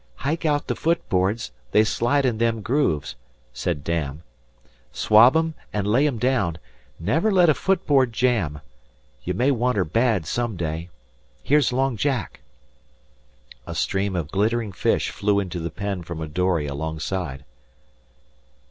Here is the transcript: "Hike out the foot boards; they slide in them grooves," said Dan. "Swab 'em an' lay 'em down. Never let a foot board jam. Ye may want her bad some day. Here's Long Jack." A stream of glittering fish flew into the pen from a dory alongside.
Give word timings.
"Hike 0.15 0.47
out 0.47 0.65
the 0.65 0.73
foot 0.75 1.07
boards; 1.09 1.51
they 1.73 1.83
slide 1.83 2.25
in 2.25 2.39
them 2.39 2.63
grooves," 2.63 3.15
said 3.53 3.83
Dan. 3.83 4.23
"Swab 4.91 5.37
'em 5.37 5.53
an' 5.71 5.85
lay 5.85 6.07
'em 6.07 6.17
down. 6.17 6.57
Never 6.99 7.31
let 7.31 7.49
a 7.51 7.53
foot 7.53 7.85
board 7.85 8.11
jam. 8.11 8.61
Ye 9.21 9.33
may 9.33 9.51
want 9.51 9.77
her 9.77 9.85
bad 9.85 10.25
some 10.25 10.57
day. 10.57 10.89
Here's 11.43 11.71
Long 11.71 11.97
Jack." 11.97 12.39
A 13.67 13.75
stream 13.75 14.15
of 14.15 14.31
glittering 14.31 14.71
fish 14.71 15.11
flew 15.11 15.39
into 15.39 15.59
the 15.59 15.69
pen 15.69 16.01
from 16.01 16.19
a 16.19 16.27
dory 16.27 16.65
alongside. 16.65 17.45